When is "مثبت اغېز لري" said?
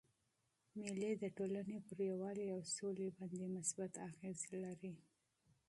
3.55-4.93